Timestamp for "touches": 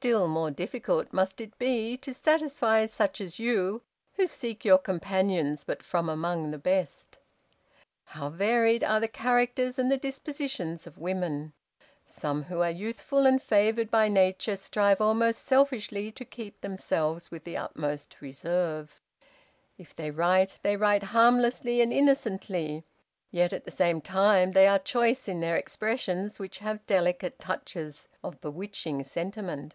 27.40-28.06